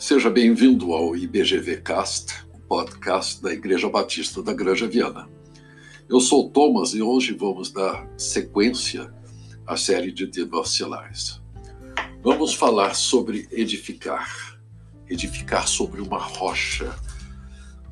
[0.00, 5.28] Seja bem-vindo ao IBGV Cast, o podcast da Igreja Batista da Granja Viana.
[6.08, 9.12] Eu sou Thomas e hoje vamos dar sequência
[9.66, 11.42] à série de devocionais.
[12.22, 14.58] Vamos falar sobre edificar,
[15.06, 16.96] edificar sobre uma rocha,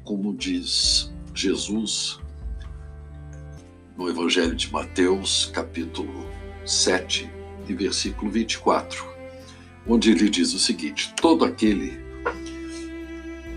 [0.03, 2.19] como diz Jesus
[3.99, 6.27] no Evangelho de Mateus, capítulo
[6.65, 7.31] 7,
[7.69, 9.18] e versículo 24
[9.89, 11.99] onde ele diz o seguinte: Todo aquele,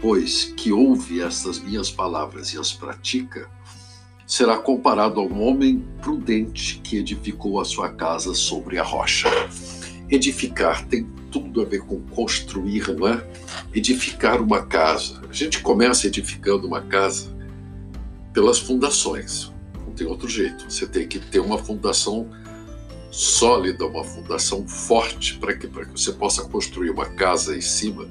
[0.01, 3.49] pois, que ouve estas minhas palavras e as pratica,
[4.25, 9.27] será comparado a um homem prudente que edificou a sua casa sobre a rocha.
[10.09, 13.25] Edificar tem tudo a ver com construir, não é?
[13.73, 15.21] Edificar uma casa.
[15.29, 17.29] A gente começa edificando uma casa
[18.33, 19.51] pelas fundações.
[19.85, 20.69] Não tem outro jeito.
[20.69, 22.29] Você tem que ter uma fundação
[23.11, 28.07] sólida, uma fundação forte para que, que você possa construir uma casa em cima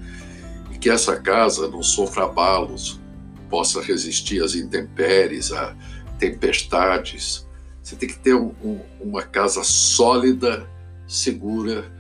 [0.70, 3.00] e que essa casa não sofra abalos,
[3.48, 5.74] possa resistir às intempéries, a
[6.19, 7.48] tempestades.
[7.83, 10.69] Você tem que ter um, um, uma casa sólida,
[11.08, 11.91] segura,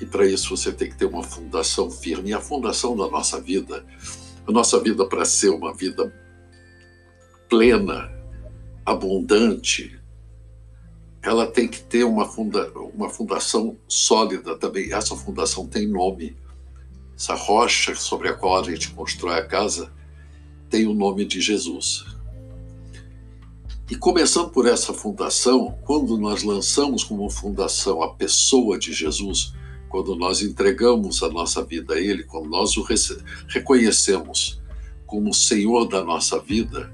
[0.00, 2.30] e para isso você tem que ter uma fundação firme.
[2.30, 3.84] E a fundação da nossa vida,
[4.46, 6.12] a nossa vida para ser uma vida
[7.48, 8.12] plena,
[8.84, 10.01] abundante,
[11.22, 14.92] ela tem que ter uma, funda, uma fundação sólida também.
[14.92, 16.36] Essa fundação tem nome.
[17.16, 19.92] Essa rocha sobre a qual a gente constrói a casa
[20.68, 22.04] tem o nome de Jesus.
[23.88, 29.52] E começando por essa fundação, quando nós lançamos como fundação a pessoa de Jesus,
[29.90, 32.84] quando nós entregamos a nossa vida a Ele, quando nós o
[33.48, 34.60] reconhecemos
[35.06, 36.90] como Senhor da nossa vida,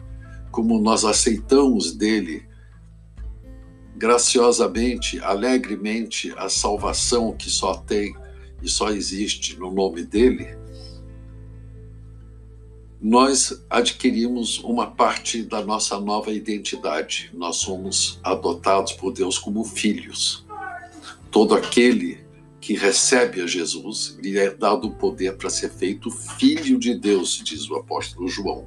[0.51, 2.42] como nós aceitamos dele
[3.99, 8.15] graciosamente, alegremente a salvação que só tem
[8.63, 10.57] e só existe no nome dele,
[13.01, 17.31] nós adquirimos uma parte da nossa nova identidade.
[17.33, 20.45] Nós somos adotados por Deus como filhos.
[21.31, 22.19] Todo aquele
[22.61, 27.41] que recebe a Jesus lhe é dado o poder para ser feito filho de Deus,
[27.45, 28.67] diz o apóstolo João.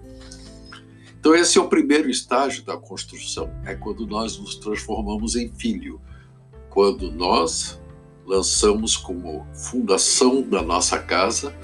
[1.22, 6.02] Então, esse é o primeiro estágio da construção, é quando nós nos transformamos em filho,
[6.68, 7.80] quando nós
[8.26, 11.56] lançamos como fundação da nossa casa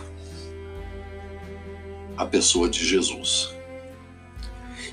[2.15, 3.51] a pessoa de Jesus.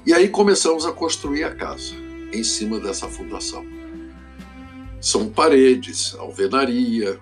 [0.06, 1.94] E aí começamos a construir a casa
[2.32, 3.66] em cima dessa fundação.
[4.98, 7.20] São paredes, alvenaria,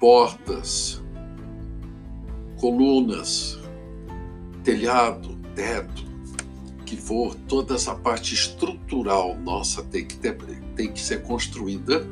[0.00, 1.00] portas,
[2.56, 3.56] colunas,
[4.64, 6.05] telhado, teto,
[6.86, 10.36] que for, toda essa parte estrutural nossa tem que, ter,
[10.76, 12.06] tem que ser construída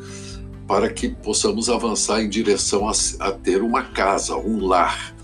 [0.67, 5.15] para que possamos avançar em direção a, a ter uma casa, um lar.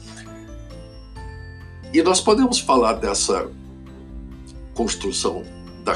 [1.92, 3.50] E nós podemos falar dessa
[4.72, 5.42] construção
[5.84, 5.94] da,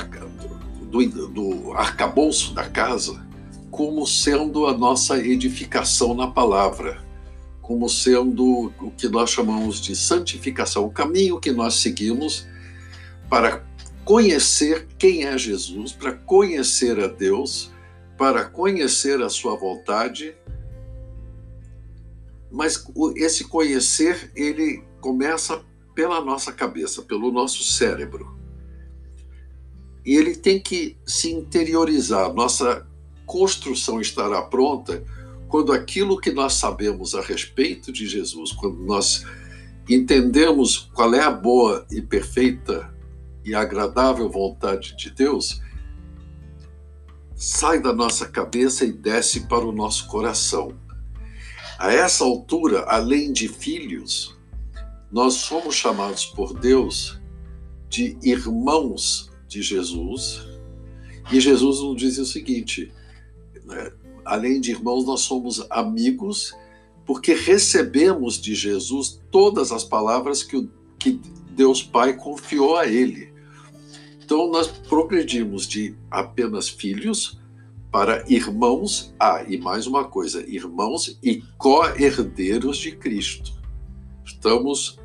[0.90, 3.24] do, do arcabouço da casa
[3.70, 7.02] como sendo a nossa edificação na palavra,
[7.60, 12.46] como sendo o que nós chamamos de santificação, o caminho que nós seguimos
[13.34, 13.66] para
[14.04, 17.68] conhecer quem é Jesus, para conhecer a Deus,
[18.16, 20.36] para conhecer a sua vontade.
[22.48, 22.86] Mas
[23.16, 25.64] esse conhecer, ele começa
[25.96, 28.38] pela nossa cabeça, pelo nosso cérebro.
[30.06, 32.32] E ele tem que se interiorizar.
[32.32, 32.86] Nossa
[33.26, 35.02] construção estará pronta
[35.48, 39.26] quando aquilo que nós sabemos a respeito de Jesus, quando nós
[39.88, 42.93] entendemos qual é a boa e perfeita
[43.44, 45.60] e agradável vontade de Deus
[47.36, 50.76] sai da nossa cabeça e desce para o nosso coração.
[51.78, 54.36] A essa altura, além de filhos,
[55.10, 57.20] nós somos chamados por Deus
[57.88, 60.42] de irmãos de Jesus.
[61.32, 62.92] E Jesus nos diz o seguinte:
[63.64, 63.92] né?
[64.24, 66.54] além de irmãos, nós somos amigos,
[67.04, 70.68] porque recebemos de Jesus todas as palavras que,
[70.98, 71.20] que
[71.50, 73.32] Deus Pai confiou a Ele.
[74.24, 77.38] Então, nós progredimos de apenas filhos
[77.92, 79.14] para irmãos.
[79.20, 83.52] Ah, e mais uma coisa: irmãos e co-herdeiros de Cristo.
[84.24, 84.98] Estamos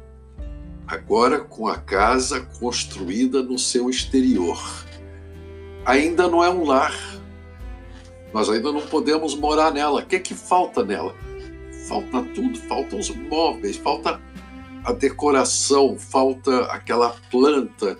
[0.87, 4.57] agora com a casa construída no seu exterior.
[5.85, 6.95] Ainda não é um lar.
[8.33, 9.99] Nós ainda não podemos morar nela.
[9.99, 11.13] O que é que falta nela?
[11.89, 14.21] Falta tudo, faltam os móveis, falta
[14.85, 17.97] a decoração, falta aquela planta,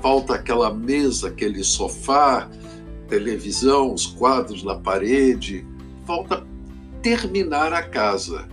[0.00, 2.48] falta aquela mesa, aquele sofá,
[3.08, 5.66] televisão, os quadros na parede,
[6.06, 6.44] falta
[7.02, 8.48] terminar a casa.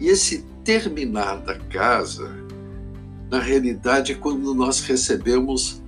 [0.00, 2.34] E esse determinada casa,
[3.30, 5.82] na realidade, é quando nós recebemos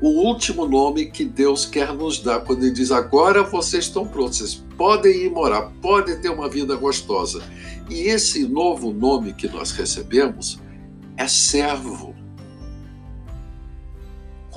[0.00, 4.38] o último nome que Deus quer nos dar, quando Ele diz: agora vocês estão prontos,
[4.38, 7.42] vocês podem ir morar, podem ter uma vida gostosa.
[7.88, 10.60] E esse novo nome que nós recebemos
[11.16, 12.07] é servo.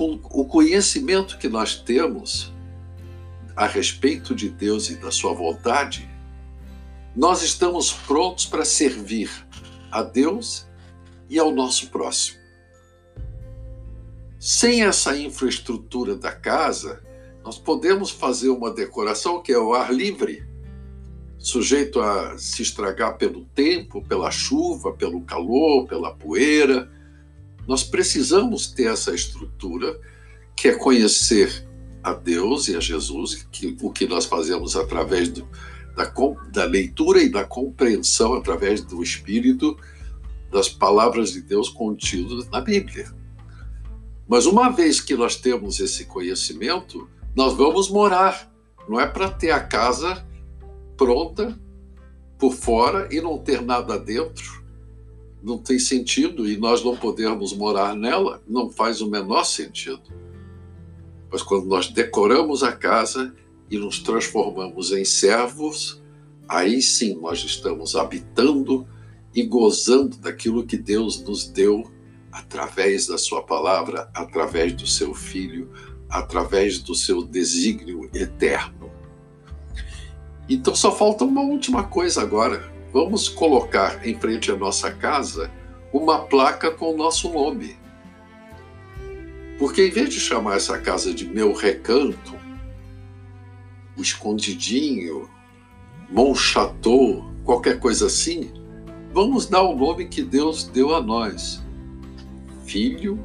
[0.02, 2.52] Com o conhecimento que nós temos
[3.54, 6.10] a respeito de Deus e da Sua vontade,
[7.14, 9.30] nós estamos prontos para servir
[9.92, 10.66] a Deus
[11.30, 12.40] e ao nosso próximo.
[14.40, 17.00] Sem essa infraestrutura da casa,
[17.44, 20.44] nós podemos fazer uma decoração que é o ar livre,
[21.38, 26.90] sujeito a se estragar pelo tempo, pela chuva, pelo calor, pela poeira.
[27.66, 29.98] Nós precisamos ter essa estrutura,
[30.56, 31.66] que é conhecer
[32.02, 35.48] a Deus e a Jesus, que, o que nós fazemos através do,
[35.96, 36.12] da,
[36.50, 39.76] da leitura e da compreensão através do Espírito
[40.50, 43.10] das palavras de Deus contidas na Bíblia.
[44.28, 48.50] Mas uma vez que nós temos esse conhecimento, nós vamos morar.
[48.88, 50.26] Não é para ter a casa
[50.96, 51.58] pronta
[52.38, 54.61] por fora e não ter nada dentro.
[55.42, 60.02] Não tem sentido e nós não podermos morar nela, não faz o menor sentido.
[61.30, 63.34] Mas quando nós decoramos a casa
[63.70, 66.02] e nos transformamos em servos,
[66.48, 68.86] aí sim nós estamos habitando
[69.34, 71.90] e gozando daquilo que Deus nos deu
[72.30, 75.70] através da sua palavra, através do seu filho,
[76.08, 78.90] através do seu desígnio eterno.
[80.48, 82.71] Então só falta uma última coisa agora.
[82.92, 85.50] Vamos colocar em frente à nossa casa
[85.92, 87.76] uma placa com o nosso nome.
[89.58, 92.34] Porque em vez de chamar essa casa de meu recanto,
[93.96, 95.28] o escondidinho,
[96.10, 98.52] Mon Chateau, qualquer coisa assim,
[99.12, 101.62] vamos dar o nome que Deus deu a nós
[102.72, 103.18] filho,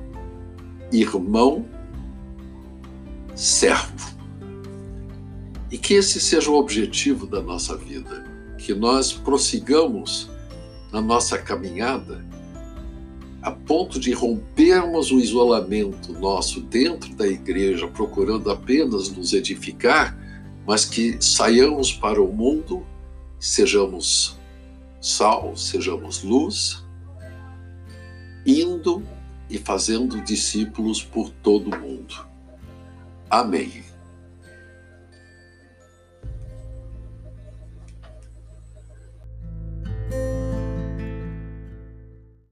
[0.91, 1.65] irmão,
[3.33, 4.17] servo.
[5.71, 8.26] E que esse seja o objetivo da nossa vida,
[8.67, 10.29] que nós prossigamos
[10.91, 12.21] na nossa caminhada
[13.41, 20.17] a ponto de rompermos o isolamento nosso dentro da igreja, procurando apenas nos edificar,
[20.65, 22.85] mas que saiamos para o mundo,
[23.39, 24.37] sejamos
[24.99, 26.83] sal, sejamos luz,
[28.45, 29.01] indo
[29.49, 32.15] e fazendo discípulos por todo o mundo.
[33.29, 33.85] Amém.